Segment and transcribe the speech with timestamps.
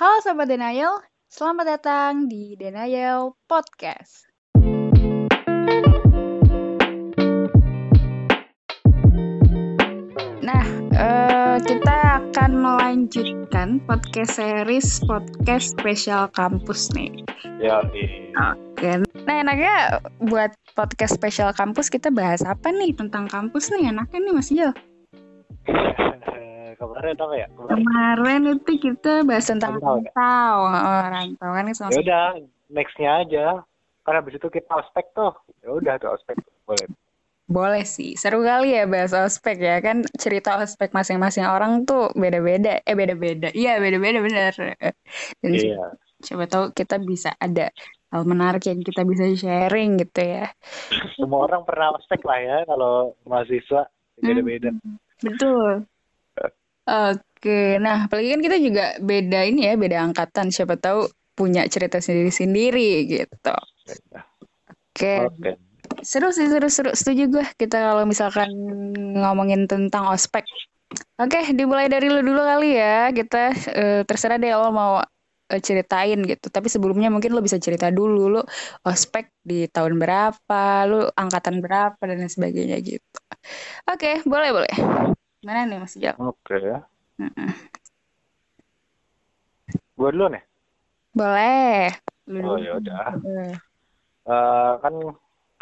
[0.00, 0.96] Halo Sobat Denial,
[1.28, 4.32] selamat datang di Denial Podcast.
[10.40, 10.64] Nah,
[10.96, 17.20] eh, kita akan melanjutkan podcast series podcast spesial kampus nih.
[17.60, 19.04] Ya, di Oke.
[19.28, 23.92] Nah, enaknya buat podcast spesial kampus kita bahas apa nih tentang kampus nih?
[23.92, 24.72] Enaknya nih Mas Jo.
[26.80, 27.46] kemarin apa ya?
[27.52, 27.84] Kemarin.
[27.84, 30.10] Kemarin itu kita bahas tentang Rantau ya?
[30.16, 30.56] rantau.
[30.64, 32.26] Oh, rantau kan Ya udah,
[32.72, 33.46] nextnya aja.
[34.00, 35.36] Karena habis itu kita ospek tuh.
[35.60, 36.88] Ya udah tuh ospek boleh.
[37.50, 42.78] Boleh sih, seru kali ya bahas ospek ya kan cerita ospek masing-masing orang tuh beda-beda,
[42.86, 44.54] eh beda-beda, iya beda-beda bener.
[45.42, 45.98] Dan Iya.
[46.22, 47.74] siapa tahu kita bisa ada
[48.14, 50.46] hal menarik yang kita bisa sharing gitu ya.
[51.18, 53.90] Semua orang pernah ospek lah ya kalau mahasiswa
[54.22, 54.70] beda-beda.
[55.18, 55.90] Betul.
[56.88, 60.48] Oke, nah apalagi kan kita juga beda ini ya, beda angkatan.
[60.52, 63.54] Siapa tahu punya cerita sendiri-sendiri gitu.
[64.90, 65.50] Oke, Oke.
[66.04, 66.92] seru sih, seru-seru.
[66.92, 68.50] Setuju gue kita kalau misalkan
[69.16, 70.44] ngomongin tentang ospek.
[71.16, 73.08] Oke, dimulai dari lu dulu kali ya.
[73.14, 75.00] Kita eh, terserah deh lo mau
[75.48, 76.50] eh, ceritain gitu.
[76.50, 78.42] Tapi sebelumnya mungkin lo bisa cerita dulu lu
[78.84, 83.18] ospek di tahun berapa, lu angkatan berapa dan sebagainya gitu.
[83.88, 84.74] Oke, boleh boleh.
[85.40, 86.12] Mana nih Mas Jal?
[86.20, 86.60] Oke.
[87.16, 87.50] Mm-mm.
[89.96, 90.44] Gua dulu nih.
[91.16, 91.88] Boleh.
[92.28, 93.16] Lu Oh ya udah.
[93.24, 93.54] Eh,
[94.20, 94.94] Eh, kan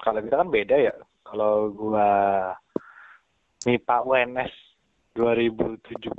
[0.02, 0.94] kalau kita kan beda ya.
[1.22, 2.10] Kalau gua
[3.62, 4.52] MIPA UNS
[5.14, 6.10] 2017.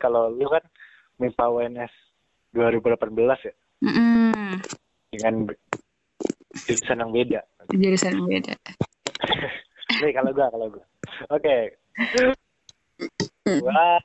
[0.00, 0.64] Kalau lu kan
[1.20, 1.92] MIPA UNS
[2.56, 3.04] 2018
[3.44, 3.54] ya.
[3.84, 4.56] mm-mm.
[5.12, 5.34] Dengan
[6.64, 7.40] jurusan yang beda.
[7.68, 8.54] Jurusan beda.
[10.00, 10.84] Nih kalau gua, kalau gua.
[11.30, 11.78] Oke.
[13.44, 14.00] Gua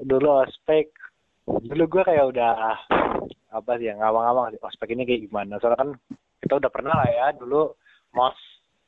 [0.00, 0.90] dulu ospek.
[1.46, 2.52] Dulu gua kayak udah
[3.50, 5.58] apa sih ya ngawang-ngawang sih ospek ini kayak gimana.
[5.58, 5.90] Soalnya kan
[6.40, 7.74] kita udah pernah lah ya dulu
[8.14, 8.38] mos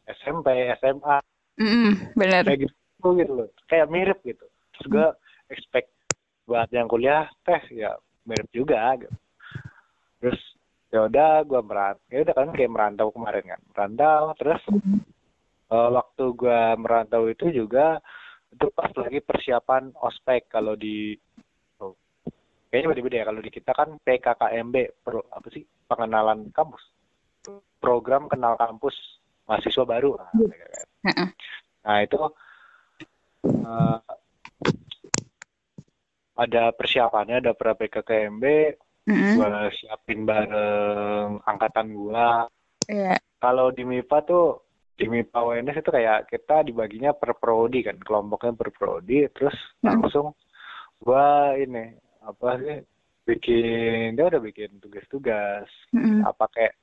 [0.06, 1.22] SMP, SMA
[1.60, 2.42] Mm-mm, bener.
[2.42, 3.48] kayak gitu gitu loh.
[3.68, 4.46] Kayak mirip gitu.
[4.76, 5.06] Terus gua
[5.52, 5.90] expect
[6.46, 7.94] buat yang kuliah teh ya
[8.26, 9.16] mirip juga gitu.
[10.22, 10.40] Terus
[10.94, 12.06] ya udah gua merantau.
[12.08, 13.60] Ya udah kan kayak merantau kemarin kan.
[13.74, 14.62] Merantau terus
[15.72, 17.96] Eh, waktu gua merantau itu juga
[18.52, 21.16] itu pas lagi persiapan ospek kalau di
[21.80, 21.96] oh,
[22.68, 26.84] kayaknya beda-beda ya kalau di kita kan PKKMB pro, apa sih pengenalan kampus
[27.80, 28.92] program kenal kampus
[29.48, 31.04] mahasiswa baru nah, PKKMB.
[31.08, 31.28] Heeh.
[31.88, 32.20] Nah, itu
[33.48, 33.98] eh,
[36.36, 38.44] ada persiapannya ada pra PKKMB
[39.08, 39.40] Mm-mm.
[39.40, 42.44] gua siapin bareng angkatan gua
[42.92, 43.16] Iya.
[43.40, 44.58] kalau di MIPA tuh
[45.02, 49.98] di MIPA UNS itu kayak kita dibaginya per prodi kan kelompoknya per prodi terus Hmm.
[49.98, 50.30] langsung
[51.02, 52.78] gua ini apa sih
[53.26, 56.22] bikin dia udah bikin tugas-tugas Mm-mm.
[56.22, 56.74] apa kayak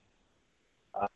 [1.00, 1.08] uh,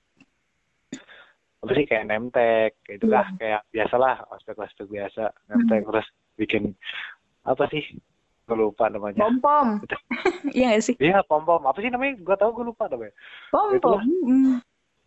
[1.64, 4.56] apa sih kayak nemtek gitu lah kayak biasalah ospek
[4.88, 6.08] biasa nemtek terus
[6.40, 6.72] bikin
[7.44, 7.84] apa sih
[8.44, 9.68] gue lupa namanya Pom pom.
[10.56, 10.96] Iya gak sih?
[11.00, 13.16] iya pom pom apa sih namanya gue tahu gue lupa namanya
[13.52, 14.00] Pom pom.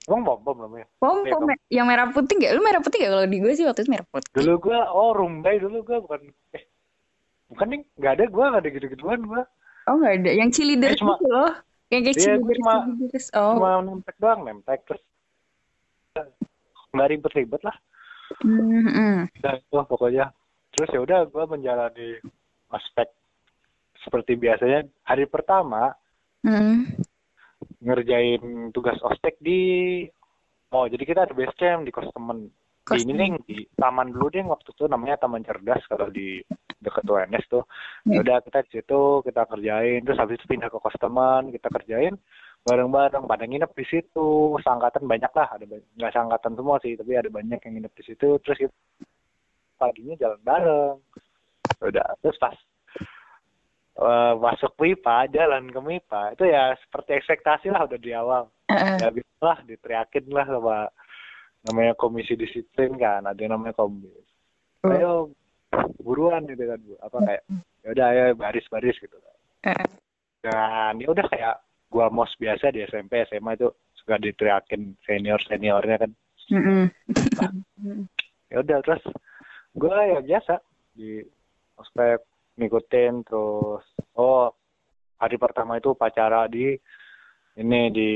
[0.07, 0.13] Mm.
[0.13, 1.51] emang pom pom namanya Pom Iya, pom Pom.
[1.69, 2.53] yang merah putih gak?
[2.55, 3.11] Lu merah putih gak?
[3.11, 4.31] Kalau di gue sih waktu itu merah putih.
[4.33, 6.21] Dulu gua oh rumbai dulu gua bukan
[6.55, 6.63] eh
[7.47, 9.43] bukan nih nggak ada gua nggak ada gitu-gituan gua.
[9.87, 10.31] Oh gak ada.
[10.31, 11.53] Yang chili Eh, cuma- gitu loh.
[11.87, 12.83] Yang kayak Iya, chili gue cuma-
[13.35, 13.53] Oh.
[13.55, 15.03] Cuma nemtek doang nemtek terus
[16.91, 17.77] nggak ribet-ribet lah.
[18.43, 19.27] Mm-mm.
[19.39, 20.27] Udah itu pokoknya.
[20.71, 22.19] Terus ya udah gua menjalani
[22.69, 23.09] aspek
[24.01, 25.95] seperti biasanya hari pertama
[26.43, 26.87] Mm.
[27.83, 29.61] Ngerjain tugas ospek di
[30.73, 32.49] oh jadi kita ada base camp di kos temen.
[32.87, 36.39] Di ini nih di taman dulu deh waktu itu namanya taman cerdas kalau di
[36.79, 37.65] dekat UNS tuh.
[38.07, 38.19] Ya.
[38.19, 40.01] ya udah kita di situ kita kerjain.
[40.07, 42.15] Terus habis itu pindah ke kos teman kita kerjain
[42.63, 43.27] bareng-bareng.
[43.27, 44.55] Pada nginep di situ.
[44.63, 45.49] Seangkatan banyak lah.
[45.59, 48.29] Ada nggak seangkatan semua sih tapi ada banyak yang nginep di situ.
[48.39, 48.75] Terus kita
[49.83, 50.97] paginya jalan bareng.
[51.83, 52.55] Ya udah terus pas
[53.97, 58.49] eh, masuk MIPA jalan ke MIPA itu ya seperti ekspektasi lah udah di awal.
[58.69, 60.77] Eh, ya bisa lah diteriakin lah sama
[61.67, 64.27] namanya komisi disiplin kan ada yang namanya komis
[64.87, 64.95] Oh.
[64.95, 65.13] ayo
[65.99, 66.95] buruan gitu kan bu.
[67.03, 67.43] Apa kayak
[67.83, 69.17] ya udah ayo baris baris gitu
[69.67, 69.87] eh.
[70.47, 71.59] dan ya udah kayak
[71.91, 76.11] gua mos biasa di SMP SMA itu suka diteriakin senior seniornya kan.
[76.47, 76.87] Mm-mm.
[78.47, 79.03] ya udah terus
[79.75, 80.63] gua ya biasa
[80.95, 81.19] di
[81.75, 82.23] ospek
[82.57, 83.85] ngikutin terus
[84.17, 84.53] oh
[85.21, 86.77] hari pertama itu upacara di
[87.57, 88.11] ini di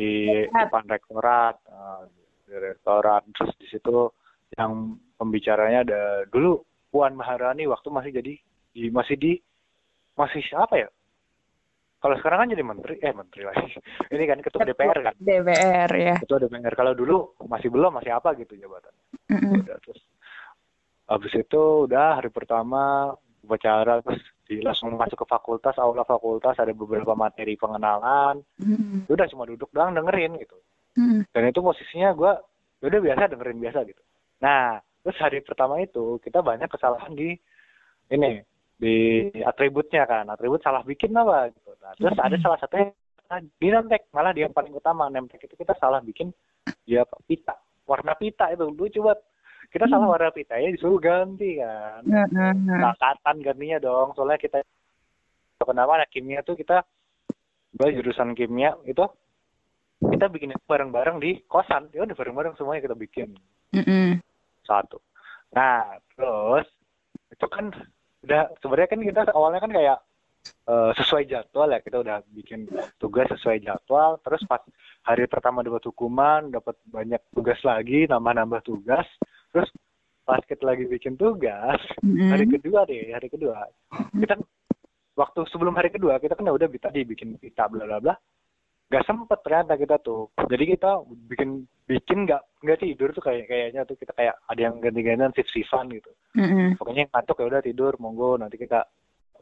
[0.48, 2.02] depan rektorat eh,
[2.48, 4.10] di rektorat terus di situ
[4.56, 6.60] yang pembicaranya ada dulu
[6.90, 8.34] Puan Maharani waktu masih jadi
[8.74, 9.32] di masih di
[10.18, 10.88] masih apa ya?
[12.00, 13.76] Kalau sekarang kan jadi menteri eh menteri lagi.
[14.12, 15.14] Ini kan ketua DPR kan?
[15.20, 16.16] DPR ya.
[16.18, 18.90] Ketua DPR kalau dulu masih belum masih apa gitu jabatan
[19.30, 19.62] Mm-mm.
[19.62, 20.00] udah terus
[21.06, 23.14] habis itu udah hari pertama
[23.50, 28.38] upacara terus di langsung masuk ke fakultas aula fakultas ada beberapa materi pengenalan.
[28.62, 29.10] Mm-mm.
[29.10, 30.54] udah cuma duduk doang dengerin gitu.
[30.94, 31.26] Mm-mm.
[31.34, 32.32] dan itu posisinya gue
[32.86, 34.02] udah biasa dengerin biasa gitu.
[34.38, 37.34] Nah terus hari pertama itu kita banyak kesalahan di
[38.10, 38.42] ini
[38.80, 40.24] di atributnya kan.
[40.32, 41.70] Atribut salah bikin apa gitu.
[41.84, 42.90] Nah, terus ada salah satunya
[43.60, 44.08] di nemtek.
[44.10, 46.32] Malah dia yang paling utama nemtek itu kita salah bikin
[46.88, 47.54] dia apa, pita
[47.84, 48.66] warna pita itu.
[48.72, 49.20] Lucu banget
[49.70, 52.02] kita salah warna pitanya disuruh ganti kan.
[52.02, 52.66] Mm-mm.
[52.74, 54.66] angkatan gantinya dong soalnya kita
[55.62, 56.82] kenapa anak kimia tuh kita
[57.78, 59.06] gue jurusan kimia itu
[60.00, 61.92] kita bikin bareng-bareng di kosan.
[61.94, 63.36] Ya udah bareng-bareng semuanya kita bikin.
[64.66, 64.98] Satu.
[65.54, 66.66] Nah terus
[67.30, 67.70] itu kan
[68.26, 69.98] udah sebenarnya kan kita awalnya kan kayak
[70.68, 72.68] eh, sesuai jadwal ya kita udah bikin
[73.00, 74.60] tugas sesuai jadwal terus pas
[75.04, 79.08] hari pertama dapat hukuman dapat banyak tugas lagi nambah-nambah tugas
[79.50, 79.70] terus
[80.24, 82.30] pas kita lagi bikin tugas Mm-mm.
[82.30, 83.66] hari kedua deh hari kedua.
[83.90, 84.38] Kita
[85.18, 88.14] waktu sebelum hari kedua kita kan udah tadi bikin pita bla bla bla.
[88.90, 90.30] Nggak sempet ternyata kita tuh.
[90.46, 94.78] Jadi kita bikin bikin nggak nggak tidur tuh kayak kayaknya tuh kita kayak ada yang
[94.78, 96.10] ganti-gantian shift shiftan gitu.
[96.38, 96.78] Mm-mm.
[96.78, 98.86] pokoknya yang ngantuk ya udah tidur monggo nanti kita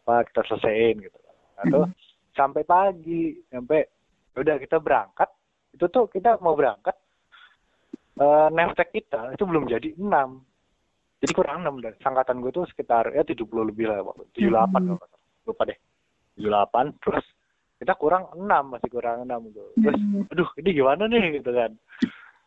[0.04, 1.19] apa kita selesaiin gitu.
[1.58, 1.84] Nah, tuh
[2.32, 3.84] sampai pagi sampai
[4.32, 5.28] ya udah kita berangkat
[5.75, 6.96] itu tuh kita mau berangkat
[8.49, 10.43] neftek kita itu belum jadi enam.
[11.19, 14.99] Jadi kurang enam dan sangkatan gue tuh sekitar ya 70 lebih lah waktu 78 Hmm.
[15.44, 15.79] lupa deh.
[16.37, 17.26] 78 terus
[17.76, 19.62] kita kurang enam masih kurang enam gitu.
[19.76, 20.31] Terus Mm.
[20.31, 21.38] aduh ini gimana nih?
[21.38, 21.70] gitu kan.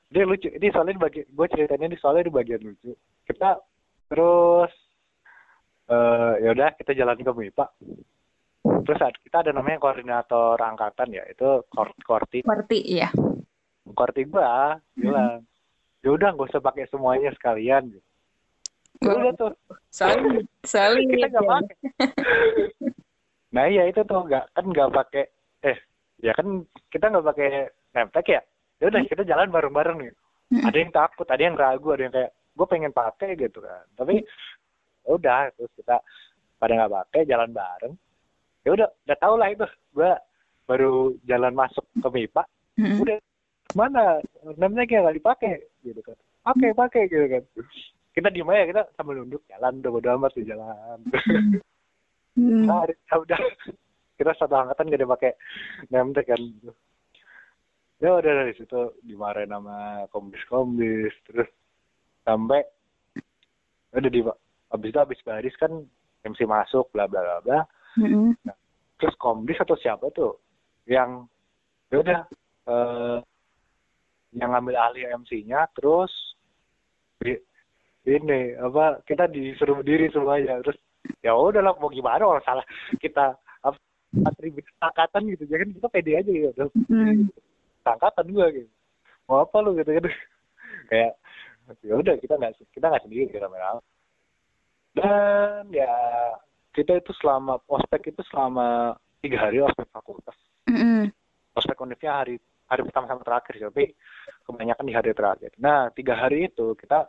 [0.07, 2.91] Ini lucu ini soalnya di bagian gue ceritanya ini soalnya di bagian lucu.
[3.23, 3.49] Kita
[4.07, 4.71] terus
[5.87, 7.65] eh ya udah kita jalan ke MIPA
[8.81, 12.43] terus ada- kita ada namanya koordinator angkatan ya itu kor korti.
[12.43, 13.11] Seperti ya.
[13.91, 15.43] korti gua bilang
[16.01, 17.93] ya udah nggak usah pakai semuanya sekalian.
[17.93, 18.07] Gitu.
[19.01, 19.51] Ya udah tuh.
[19.89, 21.51] Saling, saling kita gitu nggak ya.
[21.51, 21.77] pakai.
[23.51, 25.27] Nah iya itu tuh nggak kan nggak pakai
[25.67, 25.77] eh
[26.23, 27.49] ya kan kita nggak pakai
[27.91, 28.41] nemtek ya?
[28.79, 30.15] Ya udah kita jalan bareng-bareng nih.
[30.51, 30.67] Mm.
[30.67, 33.83] ada yang takut ada yang ragu ada yang kayak gue pengen pakai gitu kan.
[33.99, 34.23] Tapi
[35.03, 35.99] ya udah terus kita
[36.55, 37.93] pada nggak pakai jalan bareng.
[38.63, 39.67] Ya udah udah tau lah itu.
[39.91, 40.11] Gue
[40.63, 42.43] baru jalan masuk ke MIPA
[42.79, 43.17] udah
[43.77, 44.19] mana?
[44.57, 46.17] Namanya kayak nggak dipakai gitu kan.
[46.41, 47.43] Pakai pakai gitu kan.
[48.11, 50.99] Kita diem aja kita sambil nunduk jalan udah bodo amat di jalan.
[52.31, 53.39] Nah ya udah
[54.15, 55.31] kita satu angkatan gak ada pakai
[55.91, 56.39] nemtek kan.
[57.99, 61.51] Ya udah dari situ dimarahin sama kombis kombis terus
[62.23, 62.63] sampai
[63.91, 64.23] udah di
[64.71, 65.83] habis itu habis baris kan
[66.23, 67.59] MC masuk bla bla bla bla.
[67.99, 68.31] Mm-mm.
[68.95, 70.39] terus kombis atau siapa tuh
[70.87, 71.27] yang
[71.91, 72.19] ya udah
[72.71, 73.17] eh,
[74.35, 76.11] yang ngambil alih MC-nya terus
[77.19, 77.43] di-
[78.07, 80.79] ini apa kita disuruh berdiri semuanya terus
[81.21, 82.65] ya udahlah mau gimana orang salah
[82.97, 83.35] kita
[84.27, 86.65] atribut angkatan gitu jangan kita pede aja gitu.
[86.91, 87.31] Mm.
[87.87, 88.67] angkatan gua gitu.
[89.25, 90.09] Mau apa lu gitu gitu.
[90.91, 91.15] Kayak
[91.79, 93.79] ya udah kita nggak kita nggak sendiri kita main
[94.91, 95.87] dan ya
[96.75, 100.35] kita itu selama ospek itu selama tiga hari ospek fakultas.
[100.67, 101.07] Mm-mm.
[101.55, 102.35] ospek univnya hari
[102.67, 103.85] hari pertama sama terakhir sih, tapi
[104.51, 105.51] kebanyakan di hari terakhir.
[105.63, 107.07] Nah tiga hari itu kita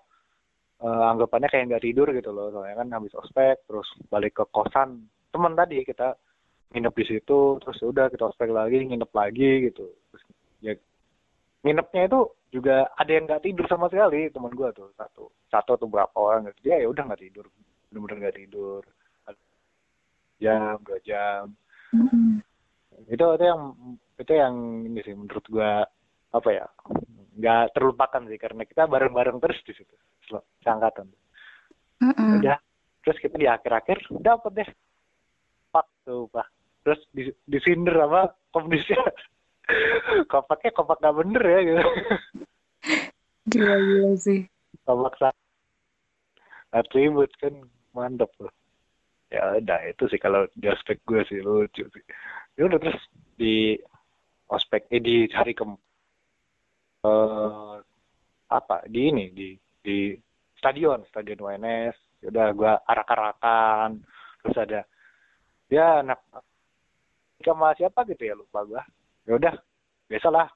[0.83, 2.55] eh, anggapannya kayak nggak tidur gitu loh.
[2.55, 5.11] Soalnya kan habis ospek terus balik ke kosan.
[5.35, 6.15] Teman tadi kita
[6.73, 9.91] nginep di situ terus ya udah kita ospek lagi nginep lagi gitu.
[10.11, 10.25] Terus
[10.63, 10.73] ya
[11.67, 12.21] nginepnya itu
[12.53, 14.89] juga ada yang nggak tidur sama sekali teman gua tuh.
[14.95, 16.71] Satu satu atau berapa orang gitu.
[16.71, 17.47] Dia ya udah nggak tidur.
[17.91, 18.83] Bener-bener nggak tidur.
[20.43, 21.55] Jam dua jam.
[21.93, 22.41] Mm-mm.
[23.13, 23.63] itu itu yang
[24.17, 24.55] itu yang
[24.89, 25.85] ini sih menurut gua
[26.33, 26.67] apa ya
[27.33, 29.95] nggak terlupakan sih karena kita bareng-bareng terus di situ
[30.63, 31.09] seangkatan.
[32.03, 32.43] Mm-mm.
[32.43, 32.59] udah
[33.07, 34.69] terus kita di akhir-akhir dapat deh.
[35.71, 36.47] Pak tuh pak.
[36.83, 38.99] Terus di di cinder sama komdisnya
[40.33, 41.83] kopaknya kopak nggak bener ya gitu.
[43.49, 44.41] Gila gila sih.
[44.85, 45.33] kopak
[46.73, 47.55] atribut kan.
[47.93, 48.53] Mantep loh.
[49.29, 52.05] Ya udah itu sih kalau di aspek gue sih lucu sih.
[52.57, 53.01] Ya udah terus
[53.37, 53.77] di
[54.49, 55.65] ospek eh di hari ke
[57.03, 57.75] eh
[58.47, 59.49] apa di ini di
[59.83, 60.15] di
[60.55, 63.99] stadion stadion UNS ya udah gue arak-arakan
[64.45, 64.81] terus ada
[65.67, 66.23] ya anak
[67.43, 68.83] sama siapa gitu ya lupa gue
[69.27, 69.55] ya udah
[70.07, 70.47] biasalah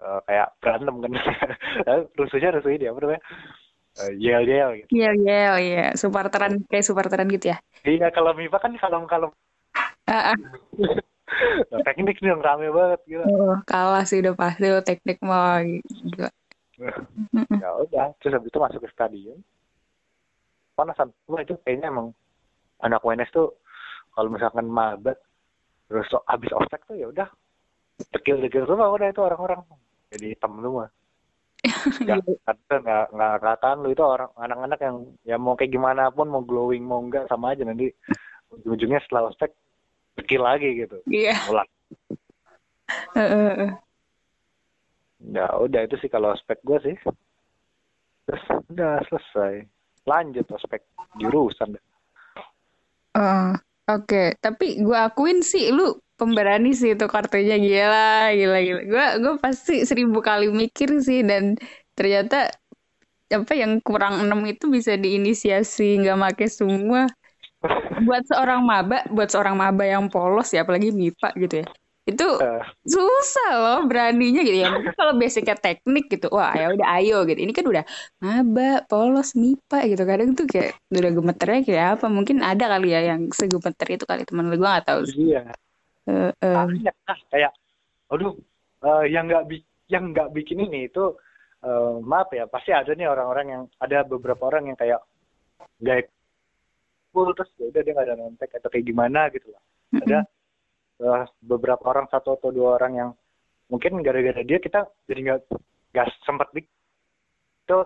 [0.00, 1.12] eh, kayak berantem kan
[2.18, 3.22] rusuhnya rusuh ini apa namanya
[3.92, 5.84] Eh, yel yel gitu Iya iya iya.
[6.00, 7.60] Supporteran kayak supporteran gitu ya.
[7.84, 9.28] iya kalau MIPA kan kalem kalem
[10.08, 10.36] Ah, ah.
[11.72, 13.24] Nah, teknik nih yang rame banget gila.
[13.28, 16.30] Oh, kalah sih udah pasti lo teknik mau gila.
[17.62, 19.38] ya udah, terus habis itu masuk ke stadion.
[20.76, 21.12] Panasan.
[21.28, 22.12] Wah itu kayaknya emang
[22.82, 23.54] anak UNS tuh
[24.12, 25.16] kalau misalkan maba
[25.88, 27.28] terus habis ospek tuh ya udah
[28.12, 29.60] dekil-dekil semua udah itu orang-orang
[30.12, 30.86] jadi temen semua
[32.02, 32.18] nggak
[32.66, 36.82] nggak nggak kataan lu itu orang anak-anak yang ya mau kayak gimana pun mau glowing
[36.82, 37.86] mau enggak sama aja nanti
[38.66, 39.54] ujungnya setelah ospek
[40.18, 41.36] dekil lagi gitu Iya.
[41.48, 41.68] ulang
[43.16, 43.72] Heeh.
[45.32, 46.96] ya udah itu sih kalau ospek gue sih
[48.26, 49.66] terus udah selesai
[50.06, 50.82] lanjut ospek
[51.20, 51.78] jurusan.
[53.12, 53.52] Oh,
[53.90, 58.80] Oke, tapi gue akuin sih lu pemberani sih itu kartunya gila, gila, gila.
[58.86, 61.58] Gue gue pasti seribu kali mikir sih dan
[61.98, 62.48] ternyata
[63.28, 67.10] apa yang kurang enam itu bisa diinisiasi nggak make semua.
[68.02, 71.66] Buat seorang maba, buat seorang maba yang polos ya, apalagi MIPA gitu ya.
[72.02, 74.68] Itu Eh, susah loh beraninya gitu ya.
[74.74, 77.38] Mungkin kalau basicnya teknik gitu, wah ya udah ayo gitu.
[77.38, 77.84] Ini kan udah
[78.18, 80.02] maba, polos, MIPA gitu.
[80.02, 82.06] Kadang tuh kayak udah gemeternya kayak apa?
[82.10, 85.42] Mungkin ada kali ya yang segemeter itu kali teman lu gue nggak tahu iya
[86.10, 86.30] eh.
[86.42, 87.52] banyak ah, kayak
[88.10, 88.34] aduh
[88.82, 91.14] eh, yang nggak bi- yang nggak bikin ini itu
[91.62, 95.00] eh, maaf ya pasti ada nih orang-orang yang ada beberapa orang yang kayak
[95.82, 96.10] nggak
[97.12, 99.62] full terus ya udah dia nggak ada nontek atau kayak gimana gitu lah.
[99.92, 100.18] Ada
[101.04, 103.10] eh, beberapa orang satu atau dua orang yang
[103.68, 105.40] mungkin gara-gara dia kita jadi nggak
[105.92, 106.66] nggak sempet dik
[107.62, 107.78] itu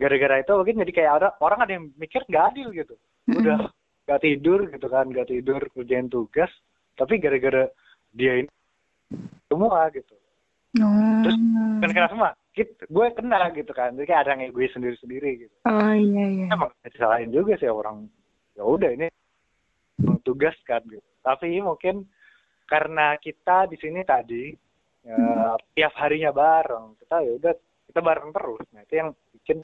[0.00, 2.94] gara-gara itu mungkin jadi kayak ada orang ada yang mikir nggak adil gitu.
[3.28, 3.70] Udah
[4.08, 6.50] nggak tidur gitu kan nggak tidur kerjain tugas
[6.98, 7.68] tapi gara-gara
[8.10, 8.50] dia ini
[9.46, 10.16] semua gitu.
[10.80, 11.22] Oh.
[11.22, 11.36] Terus
[11.82, 15.54] kan kena semua Kit- gue kena gitu kan jadi kayak ada yang gue sendiri-sendiri gitu.
[15.70, 16.46] Oh iya iya.
[16.50, 18.10] emang disalahin juga sih orang
[18.56, 19.06] ya udah ini
[20.24, 21.04] tugas kan gitu.
[21.20, 22.08] Tapi mungkin
[22.64, 24.54] karena kita di sini tadi
[25.04, 27.52] ya, tiap harinya bareng kita ya udah
[27.90, 28.64] kita bareng terus.
[28.72, 29.58] Nah itu yang bikin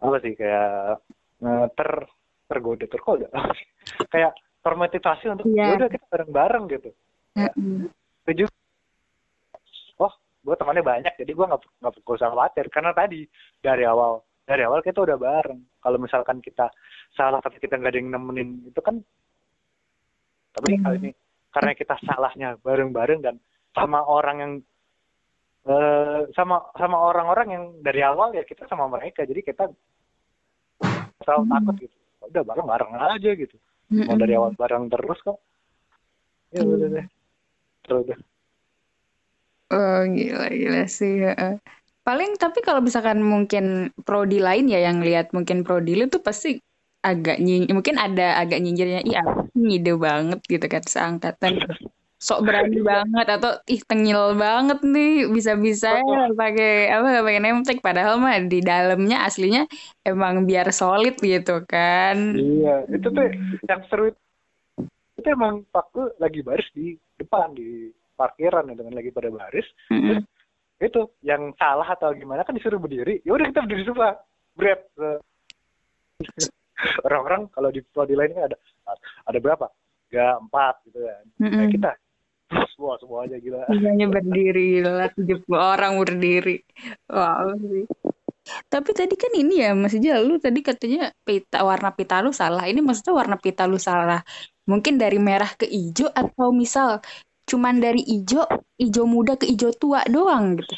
[0.00, 1.00] apa sih kayak
[1.44, 1.90] eh, ter
[2.50, 3.28] tergoda tergoda.
[4.12, 5.72] Kayak termotivasi untuk Iya.
[5.72, 6.90] ya udah kita bareng-bareng gitu.
[7.38, 7.88] Heeh.
[8.20, 8.44] setuju
[10.02, 10.12] oh
[10.44, 12.66] gue temannya banyak jadi gue nggak nggak usah khawatir.
[12.68, 13.24] Karena tadi
[13.64, 14.20] dari awal
[14.50, 16.66] dari awal kita udah bareng kalau misalkan kita
[17.14, 18.98] salah tapi kita nggak ada yang nemenin itu kan
[20.50, 20.82] tapi Hmm.
[20.82, 21.10] kali ini
[21.54, 23.38] karena kita salahnya bareng-bareng dan
[23.70, 24.52] sama orang yang
[25.70, 29.70] eh, sama sama orang-orang yang dari awal ya kita sama mereka jadi kita
[31.22, 31.52] selalu Hmm.
[31.54, 33.54] takut gitu udah bareng-bareng aja gitu
[34.02, 35.38] mau dari awal bareng terus kok
[36.50, 37.06] ya udah deh
[37.86, 38.18] terus deh
[39.70, 41.22] Oh gila gila sih.
[41.22, 41.54] heeh.
[42.00, 46.56] Paling tapi kalau misalkan mungkin prodi lain ya yang lihat mungkin prodi lu tuh pasti
[47.00, 49.24] agak nying mungkin ada agak nyinjirnya iya
[49.56, 51.56] ngide banget gitu kan seangkatan
[52.20, 55.96] sok berani banget atau ih tengil banget nih bisa-bisa
[56.36, 59.64] pakai apa nggak pakai nemtek padahal mah di dalamnya aslinya
[60.04, 63.24] emang biar solid gitu kan Iya, itu tuh
[63.64, 64.20] yang seru itu,
[65.16, 67.88] itu emang waktu lagi baris di depan di
[68.20, 69.64] parkiran ya dengan lagi pada baris.
[69.88, 70.20] Mm-mm.
[70.80, 73.20] Itu yang salah atau gimana kan disuruh berdiri.
[73.22, 74.16] Ya udah kita berdiri semua.
[74.56, 74.80] Bread.
[77.06, 78.56] Orang-orang kalau di prodi lain kan ada
[79.28, 79.68] ada berapa?
[80.08, 81.24] Tiga, empat gitu kan.
[81.38, 81.54] Mm-mm.
[81.54, 81.90] Nah, kita
[82.74, 83.68] semua semua aja gila.
[83.68, 86.64] Hanya berdiri gila 70 orang berdiri.
[87.12, 87.84] Wow sih.
[88.66, 92.66] Tapi tadi kan ini ya Mas Ijal, lu tadi katanya pita warna pita lu salah.
[92.66, 94.24] Ini maksudnya warna pita lu salah.
[94.66, 96.98] Mungkin dari merah ke hijau atau misal
[97.50, 98.46] cuman dari hijau,
[98.78, 100.74] hijau muda ke hijau tua doang gitu.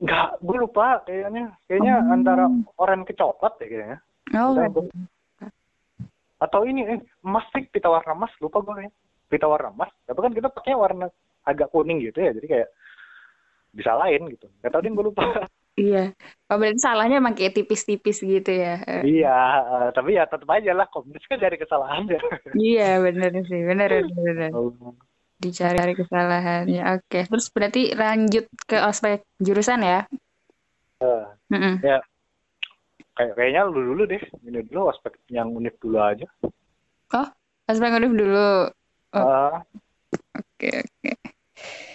[0.00, 1.52] Enggak, gue lupa kayaknya.
[1.68, 2.12] Kayaknya Oh.
[2.16, 2.44] antara
[2.74, 3.98] oranye ke coklat ya kayaknya.
[4.32, 4.90] Oh, Entah, gua-
[6.40, 8.92] atau ini eh, emas sih pita warna emas lupa gue kayaknya
[9.30, 11.06] pita warna emas tapi kan kita pakai warna
[11.46, 12.68] agak kuning gitu ya jadi kayak
[13.70, 15.22] bisa lain gitu nggak tahu deh gue lupa
[15.78, 16.10] iya.
[16.50, 18.82] Oh, berarti salahnya emang kayak tipis-tipis gitu ya.
[19.00, 22.20] Iya eh, tapi ya tetap aja lah komunis kan dari kesalahan ya
[22.52, 23.60] Iya, bener sih.
[23.62, 24.50] Bener, bener, bener.
[25.42, 27.02] Dicari kesalahannya.
[27.02, 27.26] Oke.
[27.26, 30.06] Terus berarti lanjut ke ospek jurusan ya?
[31.02, 31.82] Eh, Mm-mm.
[31.82, 31.98] ya
[33.12, 36.24] kayak kayaknya lu dulu deh ini dulu aspek yang unik dulu aja
[37.12, 37.28] Oh,
[37.68, 38.72] ospek univ dulu.
[39.12, 39.20] Oh.
[39.20, 39.52] Eh,
[40.32, 41.12] Oke, oke.
[41.12, 41.91] Guys,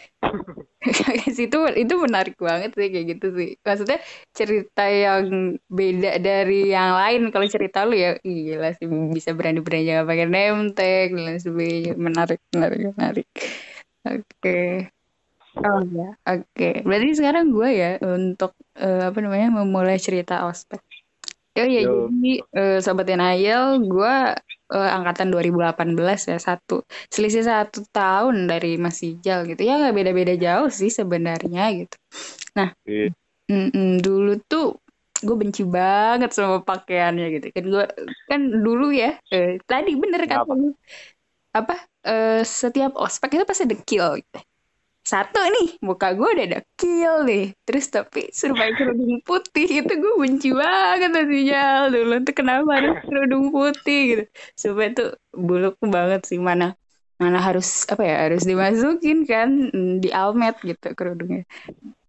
[1.28, 3.50] itu itu menarik banget sih kayak gitu sih.
[3.62, 4.00] Maksudnya
[4.32, 7.22] cerita yang beda dari yang lain.
[7.34, 11.94] Kalau cerita lu ya, gila sih bisa berani-berani jangan pakai name tag dan sebagainya.
[11.98, 13.28] Menarik, menarik, menarik.
[14.08, 14.92] Oke.
[15.58, 16.70] Oh ya, oke.
[16.86, 20.80] Berarti sekarang gue ya untuk eh, apa namanya memulai cerita ospek.
[21.58, 22.14] Oh ya, Yo.
[22.14, 24.16] jadi eh, sobat Nayel, gue
[24.74, 29.62] uh, angkatan 2018 ya satu selisih satu tahun dari Mas Ijal gitu.
[29.64, 31.96] Ya nggak beda-beda jauh sih sebenarnya gitu.
[32.58, 33.12] Nah yeah.
[33.48, 34.80] mm -mm, dulu tuh
[35.18, 37.46] gue benci banget sama pakaiannya gitu.
[37.56, 37.86] Kan gue
[38.28, 40.46] kan dulu ya eh, tadi bener kan
[41.56, 44.40] apa eh, setiap ospek itu pasti dekil gitu
[45.08, 47.56] satu nih muka gue udah ada kill nih.
[47.64, 51.16] Terus tapi pakai kerudung putih itu gue benci banget
[51.48, 54.24] jal dulu tuh kenapa harus kerudung putih gitu?
[54.60, 56.40] Supaya tuh buluk banget sih.
[56.44, 56.76] Mana
[57.18, 61.48] mana harus apa ya harus dimasukin kan mm, di almet gitu kerudungnya.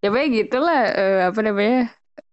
[0.02, 1.80] Ya pokoknya gitulah uh, apa namanya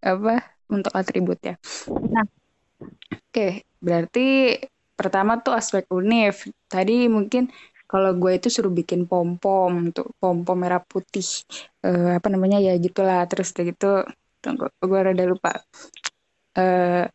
[0.02, 1.56] apa untuk atribut ya
[1.90, 3.22] nah oke.
[3.34, 4.58] Okay, berarti
[4.96, 7.52] pertama tuh aspek unif tadi mungkin
[7.96, 11.24] kalau gue itu suruh bikin pom pom untuk pom pom merah putih.
[11.80, 13.24] Uh, apa namanya ya gitulah.
[13.32, 14.04] Terus gitu
[14.44, 15.56] tunggu gue rada lupa.
[16.60, 17.08] Uh,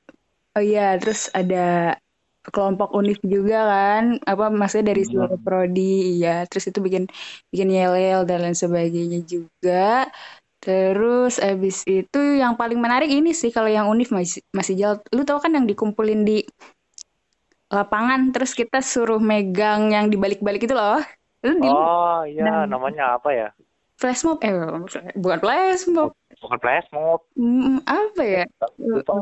[0.56, 2.00] oh iya terus ada
[2.48, 4.04] kelompok univ juga kan.
[4.24, 5.08] Apa maksudnya dari iya.
[5.12, 6.16] seluruh prodi.
[6.16, 7.04] Ya terus itu bikin
[7.52, 10.08] bikin yel yel dan lain sebagainya juga.
[10.64, 14.98] Terus abis itu yang paling menarik ini sih kalau yang univ masih masih jauh.
[15.12, 16.40] Lu tau kan yang dikumpulin di
[17.70, 20.98] lapangan terus kita suruh megang yang dibalik-balik itu loh.
[21.40, 23.48] Itu oh iya, nah, namanya apa ya?
[24.00, 24.56] Flash mob eh
[25.12, 26.16] bukan flash mob.
[26.40, 27.20] Bukan flash mob.
[27.36, 28.44] Mm, apa ya?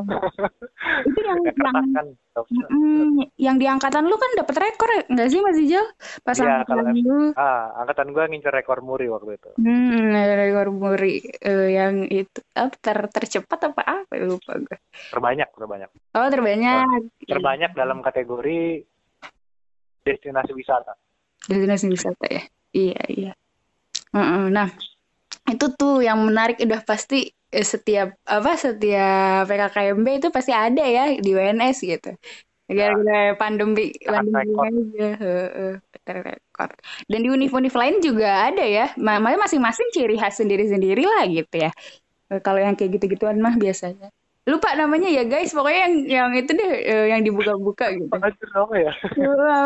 [1.09, 2.07] itu yang yang, kan,
[2.47, 5.83] mm, yang di angkatan lu kan dapat rekor enggak sih Mas Ijal?
[6.23, 7.35] Pas ya, angkatan lu.
[7.35, 9.51] Ah, angkatan gua ngincer rekor muri waktu itu.
[9.59, 14.79] Hmm, rekor muri uh, yang itu apa ter tercepat apa apa lupa gue.
[15.11, 15.89] Terbanyak, terbanyak.
[16.15, 16.87] Oh, terbanyak.
[17.27, 18.87] Terbanyak dalam kategori
[20.07, 20.95] destinasi wisata.
[21.51, 22.43] Destinasi wisata ya.
[22.71, 23.31] Iya, iya.
[24.13, 24.67] Nah,
[25.49, 31.17] itu tuh yang menarik udah pasti eh, setiap apa setiap PKKMB itu pasti ada ya
[31.17, 32.11] di WNS gitu.
[32.69, 35.09] Gara-gara pandemi pandemi aja,
[36.05, 36.69] rekor.
[37.09, 38.93] Dan di univ-univ lain juga ada ya.
[38.93, 41.73] Makanya masing-masing ciri khas sendiri-sendiri lah gitu ya.
[42.29, 44.13] Eh, kalau yang kayak gitu-gituan mah biasanya.
[44.45, 48.09] Lupa namanya ya guys, pokoknya yang yang itu deh eh, yang dibuka-buka gitu.
[48.53, 48.93] Apa ya?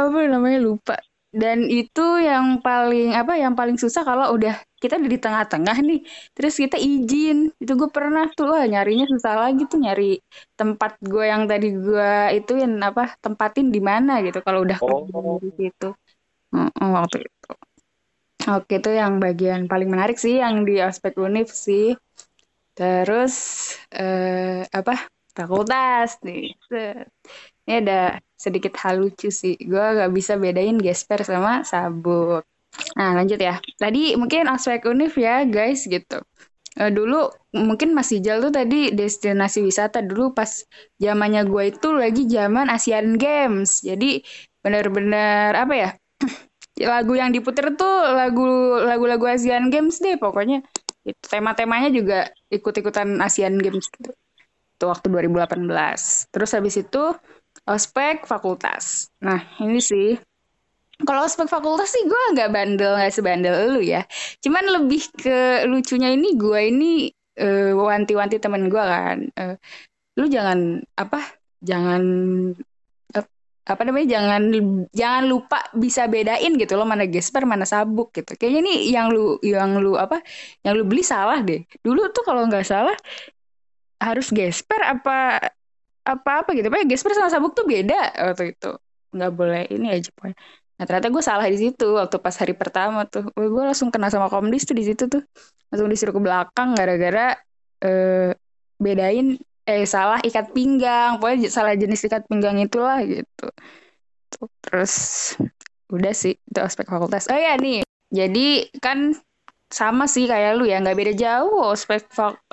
[0.07, 0.95] Apa namanya lupa
[1.33, 6.05] dan itu yang paling apa yang paling susah kalau udah kita di tengah-tengah nih.
[6.37, 7.49] Terus kita izin.
[7.57, 10.21] Itu gue pernah tuh wah nyarinya susah lagi tuh nyari
[10.53, 15.41] tempat gue yang tadi gue itu yang apa tempatin di mana gitu kalau udah oh.
[15.41, 15.89] di situ.
[16.77, 17.51] Waktu itu.
[18.43, 21.97] Oke itu yang bagian paling menarik sih yang di aspek univ sih.
[22.77, 23.33] Terus
[23.89, 26.53] eh, apa fakultas nih.
[27.65, 29.55] Ini ada sedikit hal lucu sih.
[29.55, 32.43] Gue gak bisa bedain gesper sama sabuk.
[32.99, 33.63] Nah lanjut ya.
[33.79, 36.19] Tadi mungkin aspek univ ya guys gitu.
[36.73, 40.65] Uh, dulu mungkin masih jauh tuh tadi destinasi wisata dulu pas
[40.97, 43.85] zamannya gue itu lagi zaman Asian Games.
[43.85, 44.19] Jadi
[44.59, 45.89] bener-bener apa ya?
[46.89, 50.65] lagu yang diputer tuh lagu lagu-lagu Asian Games deh pokoknya.
[51.03, 54.11] Tema-temanya juga ikut-ikutan Asian Games gitu.
[54.73, 56.33] Itu waktu 2018.
[56.33, 57.03] Terus habis itu
[57.67, 59.07] ospek fakultas.
[59.23, 60.19] Nah ini sih
[61.03, 64.05] kalau ospek fakultas sih gue nggak bandel nggak sebandel lu ya.
[64.39, 66.91] Cuman lebih ke lucunya ini gue ini
[67.39, 69.19] uh, wanti-wanti temen gue kan.
[69.35, 69.55] Uh,
[70.19, 71.19] lu jangan apa?
[71.63, 72.03] Jangan
[73.17, 73.25] uh,
[73.67, 74.07] apa namanya?
[74.19, 74.41] Jangan
[74.93, 78.37] jangan lupa bisa bedain gitu loh mana gesper mana sabuk gitu.
[78.37, 80.21] Kayaknya nih yang lu yang lu apa?
[80.63, 81.63] Yang lu beli salah deh.
[81.83, 82.95] Dulu tuh kalau nggak salah
[84.03, 85.39] harus gesper apa
[86.19, 86.67] apa-apa gitu.
[86.69, 88.71] Pokoknya Gesper sama Sabuk tuh beda waktu itu.
[89.13, 90.37] Nggak boleh ini aja pokoknya.
[90.73, 93.29] Nah ternyata gue salah di situ waktu pas hari pertama tuh.
[93.33, 95.21] Gue langsung kena sama komdis tuh di situ tuh.
[95.69, 97.37] Langsung disuruh ke belakang gara-gara
[97.81, 98.31] eh,
[98.81, 101.21] bedain eh salah ikat pinggang.
[101.21, 103.47] Pokoknya salah jenis ikat pinggang itulah gitu.
[104.65, 104.93] Terus
[105.93, 107.29] udah sih itu aspek fakultas.
[107.29, 107.85] Oh ya nih.
[108.13, 109.13] Jadi kan
[109.79, 112.01] sama sih kayak lu ya nggak beda jauh ospek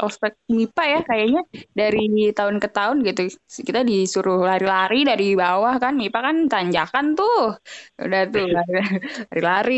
[0.06, 1.40] ospek MIPA ya kayaknya
[1.78, 2.00] dari
[2.38, 3.20] tahun ke tahun gitu.
[3.68, 7.38] Kita disuruh lari-lari dari bawah kan MIPA kan tanjakan tuh.
[8.04, 9.74] Udah tuh lari-lari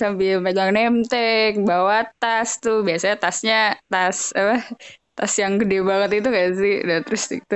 [0.00, 2.76] sambil megang nemtek bawa tas tuh.
[2.86, 3.56] Biasanya tasnya
[3.92, 4.54] tas apa
[5.16, 6.72] tas yang gede banget itu gak sih?
[6.84, 7.54] Udah terus itu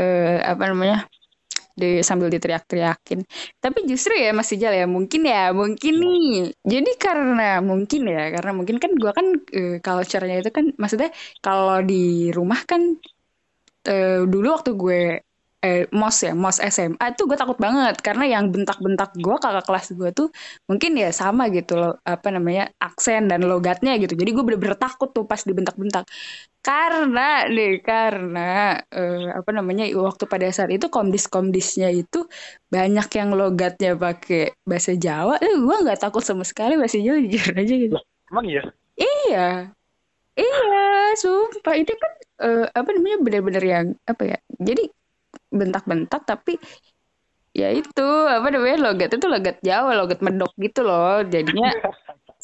[0.00, 0.96] eh, apa namanya
[1.80, 3.20] di sambil diteriak-teriakin.
[3.62, 6.52] Tapi justru ya masih jalan ya mungkin ya mungkin nih.
[6.62, 9.26] Jadi karena mungkin ya karena mungkin kan gue kan
[9.58, 11.10] uh, culture-nya itu kan maksudnya
[11.44, 12.82] kalau di rumah kan
[13.88, 15.00] uh, dulu waktu gue
[15.62, 17.94] eh mos ya mos SMA itu gue takut banget.
[18.02, 20.28] Karena yang bentak-bentak gue kakak kelas gue tuh
[20.66, 21.92] mungkin ya sama gitu loh.
[22.02, 24.18] Apa namanya aksen dan logatnya gitu.
[24.18, 26.04] Jadi gue bener-bener takut tuh pas dibentak-bentak.
[26.62, 32.26] Karena nih karena eh, apa namanya waktu pada saat itu komdis-komdisnya itu
[32.74, 35.38] banyak yang logatnya pakai bahasa Jawa.
[35.38, 37.96] Eh, gue nggak takut sama sekali bahasa Jawa jujur aja gitu.
[38.30, 38.62] Emang iya?
[38.98, 39.46] iya.
[40.32, 41.74] Iya sumpah.
[41.76, 44.90] Itu kan eh, apa namanya bener-bener yang apa ya jadi
[45.58, 46.52] bentak-bentak tapi
[47.52, 48.02] ya itu
[48.36, 51.20] apa namanya logat itu logat Jawa logat medok gitu loh.
[51.34, 51.68] Jadinya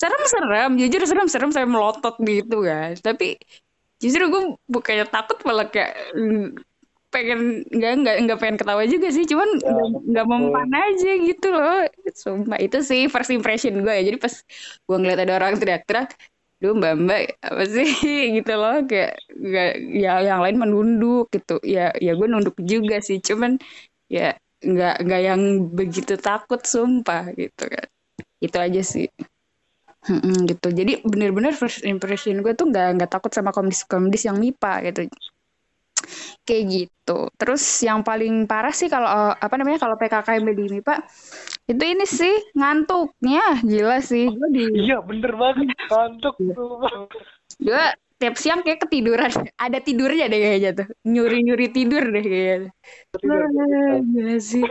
[0.01, 3.37] serem-serem jujur serem-serem saya melotot gitu kan tapi
[4.03, 6.47] justru gue bukannya takut malah kayak mm,
[7.15, 7.41] pengen
[7.73, 9.25] nggak nggak nggak pengen ketawa juga sih.
[9.31, 9.71] Cuman Ya,
[10.13, 10.29] nggak betul.
[10.29, 11.75] mempan aja gitu loh.
[12.15, 14.03] Sumpah itu sih first impression gue ya.
[14.09, 14.35] Jadi pas
[14.87, 16.11] gue ngeliat ada orang teriak-teriak
[16.59, 17.87] Duh mbak mbak apa sih?
[18.37, 19.71] Gitu loh kayak nggak
[20.03, 21.55] ya yang lain menunduk gitu.
[21.63, 23.53] Ya ya gue nunduk juga sih cuman
[24.11, 25.43] ya nggak nggak yang
[25.79, 27.87] begitu takut sumpah gitu kan.
[28.43, 29.07] Itu aja sih.
[30.09, 30.69] Mm-mm, gitu.
[30.73, 35.01] Jadi bener-bener first impression gue tuh nggak nggak takut sama komdis-komdis yang MIPA gitu
[36.45, 37.29] kayak gitu.
[37.37, 40.95] Terus yang paling parah sih kalau eh, apa namanya kalau PKKMB di MIPA
[41.69, 43.61] itu ini sih ngantuknya.
[43.61, 44.33] Gila sih.
[44.33, 45.77] Gue di Iya bener banget.
[45.89, 46.89] Ngantuk tuh.
[47.59, 47.85] gue
[48.19, 49.31] tiap siang kayak ketiduran.
[49.57, 50.89] Ada tidurnya deh kayaknya tuh.
[51.05, 52.71] Nyuri nyuri tidur deh kayaknya.
[53.15, 53.41] Tidur.
[53.45, 54.65] Wah, gila sih.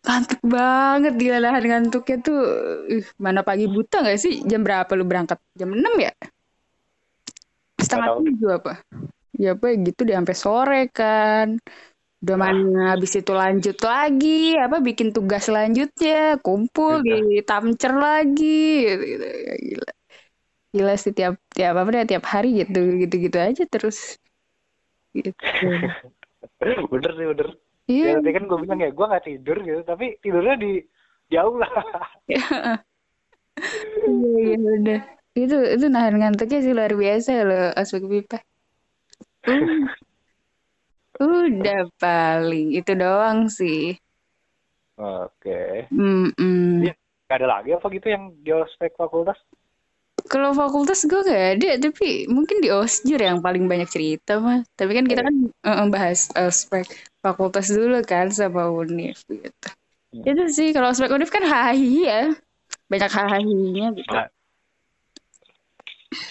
[0.00, 2.40] Ngantuk banget gila lahan ngantuknya tuh.
[2.88, 4.40] Ih, mana pagi buta gak sih?
[4.48, 5.38] Jam berapa lu berangkat?
[5.54, 6.12] Jam 6 ya?
[7.78, 8.82] Setengah tujuh apa
[9.42, 11.48] ya apa gitu deh sampai sore kan
[12.22, 14.28] udah mana habis itu lanjut lagi
[14.64, 17.02] apa bikin tugas selanjutnya kumpul Iya.
[17.06, 18.46] di tamcer lagi
[18.88, 19.24] gitu, gitu.
[19.48, 19.88] Ya, gila
[20.76, 23.98] gila sih tiap tiap apa deh tiap hari gitu gitu gitu aja terus
[25.16, 25.32] gitu
[26.92, 27.48] bener sih bener.
[27.90, 30.70] iya Ya, tadi kan gue bilang ya gue nggak tidur gitu, tapi tidurnya di
[31.30, 31.66] di aula.
[34.06, 34.98] Iya, iya udah.
[35.40, 38.36] Itu itu nahan ngantuknya sih luar biasa loh aspek pipa.
[39.48, 43.96] Uh, udah paling itu doang sih.
[44.98, 45.86] Oke.
[45.94, 46.84] Mm-mm.
[46.84, 46.94] Iya.
[47.28, 49.36] Gak ada lagi apa gitu yang di ospek fakultas?
[50.26, 54.66] Kalau fakultas gue gak ada, tapi mungkin di osjur yang paling banyak cerita mah.
[54.74, 56.88] Tapi kan kita kan eh, bahas ospek
[57.22, 59.68] fakultas dulu kan sama univ gitu.
[60.10, 60.24] Hmm.
[60.24, 62.22] Itu sih kalau ospek univ kan hahi ya,
[62.88, 64.10] banyak hahinya gitu.
[64.10, 64.28] Nah,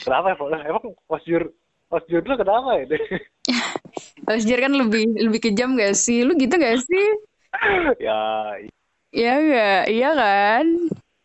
[0.03, 0.59] kenapa ya?
[0.65, 1.53] Emang osjur
[1.91, 2.85] osjur lu kenapa ya?
[4.31, 6.27] Osjur kan lebih lebih kejam gak sih?
[6.27, 7.07] Lu gitu gak sih?
[8.07, 8.19] ya
[9.15, 9.83] Iya gak?
[9.87, 10.65] Iya kan?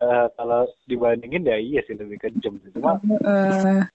[0.03, 2.71] eh, kalau dibandingin ya iya sih lebih kejam sih.
[2.75, 3.87] Cuma Heeh.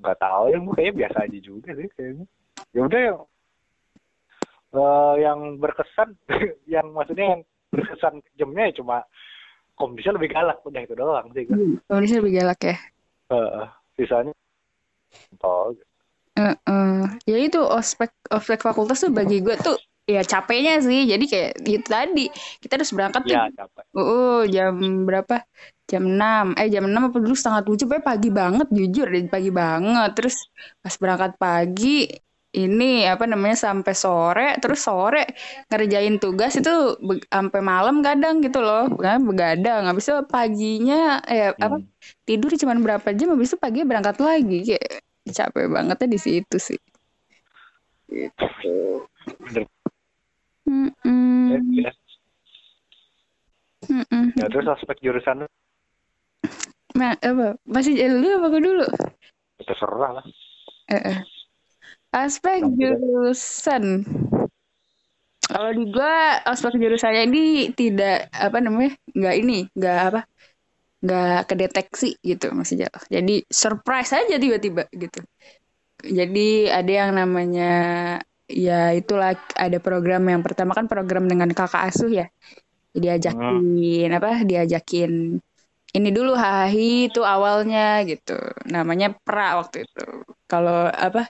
[0.00, 2.24] nggak tahu ya gue kayaknya biasa aja juga sih kayaknya.
[2.72, 3.18] Ya udah yang
[4.72, 6.08] eh, yang berkesan,
[6.74, 8.96] yang maksudnya yang berkesan kejamnya ya cuma
[9.76, 11.44] kondisinya lebih galak udah itu doang sih.
[11.44, 11.56] gue.
[11.88, 12.76] Indonesia lebih galak ya.
[13.30, 13.64] Eh,
[13.96, 14.32] sisanya
[15.44, 15.72] oh,
[16.38, 16.86] Heeh.
[17.30, 19.76] Ya itu ospek ospek fakultas tuh bagi gue tuh
[20.08, 21.00] ya capeknya sih.
[21.10, 22.20] Jadi kayak itu tadi
[22.62, 23.38] kita harus berangkat tuh.
[23.38, 23.84] ya capek.
[23.96, 24.72] Uh, jam
[25.08, 25.34] berapa?
[25.90, 26.44] Jam 6.
[26.60, 30.08] Eh jam 6 apa dulu setengah 7 pokoknya pagi banget jujur deh pagi banget.
[30.16, 30.36] Terus
[30.82, 32.06] pas berangkat pagi
[32.50, 35.22] ini apa namanya sampai sore terus sore
[35.70, 36.70] ngerjain tugas itu
[37.30, 41.86] sampai malam kadang gitu loh kan begadang habis itu paginya eh apa Hmm.
[42.26, 44.82] tidur cuma berapa jam habis itu pagi berangkat lagi kayak
[45.28, 46.80] capek bangetnya di situ sih
[48.08, 48.46] gitu
[49.40, 49.64] Bener.
[50.70, 51.66] Mm-mm.
[51.80, 51.90] Ya,
[54.38, 55.48] ya, terus aspek jurusan lu
[56.90, 58.86] Nah, apa masih dulu apa gue dulu
[59.62, 60.24] terserah lah.
[60.90, 61.18] Eh, eh.
[62.10, 62.98] aspek beda.
[62.98, 64.02] jurusan
[65.50, 70.20] kalau di gua aspek jurusannya ini tidak apa namanya nggak ini nggak apa
[71.00, 75.24] nggak kedeteksi gitu masih jauh jadi surprise aja tiba-tiba gitu.
[76.00, 77.72] Jadi ada yang namanya
[78.48, 82.26] ya itulah ada program yang pertama kan program dengan kakak asuh ya.
[82.96, 85.36] Diajakin apa diajakin
[85.90, 88.38] ini dulu hahi itu awalnya gitu.
[88.72, 90.24] Namanya pra waktu itu.
[90.48, 91.28] Kalau apa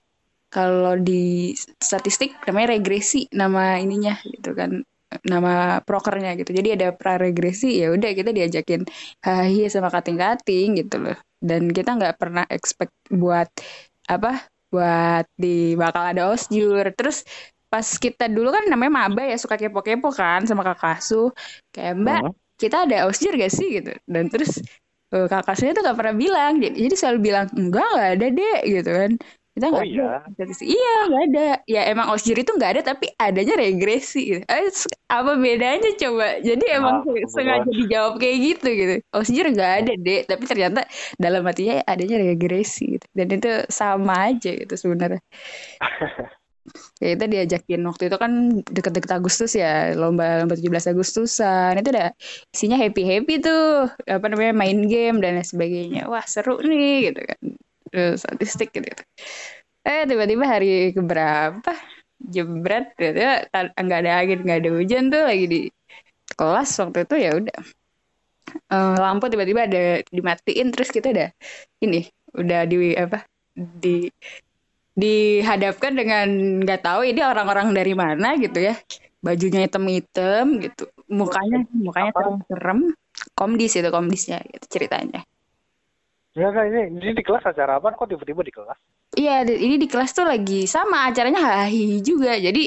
[0.50, 1.50] kalau di
[1.82, 4.82] statistik namanya regresi nama ininya gitu kan
[5.26, 6.54] nama prokernya gitu.
[6.54, 8.86] Jadi ada pra regresi ya udah kita diajakin
[9.26, 11.16] hahi sama kating-kating gitu loh.
[11.40, 13.48] Dan kita nggak pernah expect buat
[14.06, 16.86] apa buat di bakal ada osjur.
[16.94, 17.26] Terus
[17.70, 21.34] pas kita dulu kan namanya maba ya suka kepo-kepo kan sama kakak asuh.
[21.74, 22.22] Kayak mbak
[22.60, 23.82] kita ada osjur gak sih?
[23.82, 23.92] Gitu.
[24.06, 24.62] Dan terus
[25.10, 26.62] eh, kakak saya tuh gak pernah bilang.
[26.62, 29.12] Jadi, jadi selalu bilang enggak nggak ada deh gitu kan
[29.60, 30.08] kita nggak Oh, iya?
[30.24, 30.66] ada statistik.
[30.72, 31.46] iya nggak ada.
[31.68, 34.42] Ya emang osjur itu nggak ada tapi adanya regresi gitu.
[34.48, 34.72] Eh,
[35.12, 36.40] apa bedanya coba?
[36.40, 38.94] Jadi emang Ah, se- sengaja dijawab kayak gitu gitu.
[39.12, 40.80] Osjur nggak ada deh tapi ternyata
[41.20, 43.04] dalam hatinya adanya regresi gitu.
[43.12, 45.20] dan itu sama aja gitu sebenarnya.
[47.00, 47.80] Ya kita diajakin.
[47.88, 48.32] Waktu itu kan
[48.68, 51.80] deket-deket Agustus ya lomba lomba 17 Agustusan.
[51.80, 52.12] Itu udah
[52.54, 53.88] isinya happy happy tuh.
[54.06, 56.06] Apa namanya main game dan lain sebagainya.
[56.12, 57.38] Wah seru nih gitu kan
[57.90, 59.02] Terus statistik gitu, gitu.
[59.82, 61.74] eh tiba-tiba hari keberapa?
[62.20, 65.60] Jebret gitu ya nggak ada angin nggak ada hujan tuh lagi di
[66.36, 67.60] kelas waktu itu ya udah.
[68.50, 71.30] Eh, lampu tiba-tiba ada dimatiin terus kita udah
[71.80, 73.24] ini udah di apa
[73.56, 74.12] di
[74.94, 76.28] dihadapkan dengan
[76.60, 78.76] nggak tahu ini orang-orang dari mana gitu ya.
[79.24, 80.92] Bajunya hitam-hitam gitu.
[81.08, 82.80] Mukanya mukanya serem-serem
[83.34, 85.24] komdis itu komdisnya gitu ceritanya
[86.34, 87.88] Enggak, enggak, ini, ini di kelas acara apa?
[87.98, 88.78] Kok tiba-tiba di kelas?
[89.18, 89.32] Iya,
[89.66, 92.30] ini di kelas tuh lagi sama acaranya hahi juga.
[92.46, 92.60] Jadi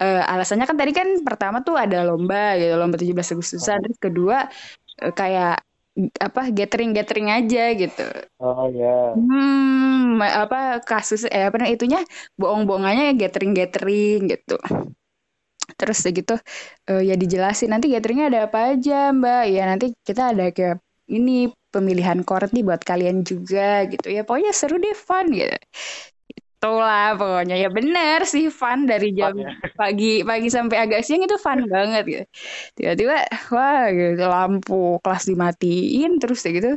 [0.00, 3.78] eh, alasannya kan tadi kan pertama tuh ada lomba gitu, lomba 17 Agustusan.
[3.84, 4.36] Terus kedua
[5.04, 5.50] eh, kayak
[6.26, 8.02] apa gathering-gathering aja gitu.
[8.38, 9.16] Oh ya.
[9.16, 12.00] Hmm, ma- apa kasus eh apa namanya itunya
[12.40, 14.54] bohong-bohongannya gathering-gathering gitu.
[15.78, 16.34] Terus udah gitu
[16.90, 19.42] eh, ya dijelasin nanti gatheringnya ada apa aja Mbak.
[19.54, 20.76] Ya nanti kita ada kayak
[21.16, 24.22] ini pemilihan chord nih buat kalian juga gitu ya.
[24.26, 25.56] Pokoknya seru deh fun gitu.
[26.60, 29.52] Itulah pokoknya ya bener sih fun dari jam Fun ya.
[29.80, 32.24] pagi pagi sampai agak siang itu fun banget gitu.
[32.76, 33.16] Tiba-tiba
[33.54, 36.70] wah gitu lampu kelas dimatiin terus ya gitu.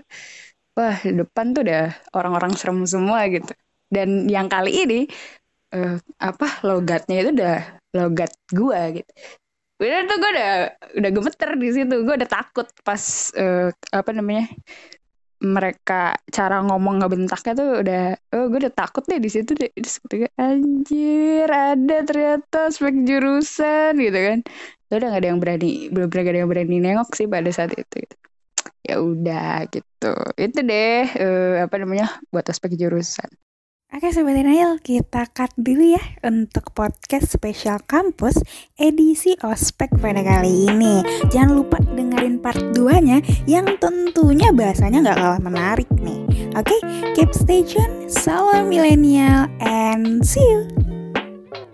[0.77, 1.83] Wah, di depan tuh udah
[2.17, 3.51] orang-orang serem semua gitu.
[3.93, 4.99] Dan yang kali ini
[5.75, 7.57] eh, apa logatnya itu udah
[7.97, 9.11] logat gua gitu.
[9.83, 10.51] Udah tuh gue udah
[10.99, 11.95] udah gemeter di situ.
[12.07, 13.03] Gue udah takut pas
[13.35, 14.47] eh, apa namanya
[15.43, 19.99] mereka cara ngomong ngebentaknya tuh udah oh gue udah takut deh di situ deh Terus
[20.07, 24.39] ketika anjir ada ternyata spek jurusan gitu kan
[24.87, 27.75] Ya udah gak ada yang berani belum pernah ada yang berani nengok sih pada saat
[27.75, 28.15] itu gitu.
[28.87, 33.27] ya udah gitu itu deh eh, apa namanya buat aspek jurusan
[33.93, 38.41] Oke Sobat Nail, kita cut dulu ya untuk podcast spesial kampus
[38.73, 41.05] edisi ospek pada kali ini.
[41.29, 46.25] Jangan lupa dengerin part 2-nya yang tentunya bahasanya nggak kalah menarik nih.
[46.57, 46.73] Oke,
[47.13, 50.92] keep stay tune, salam milenial, and see you!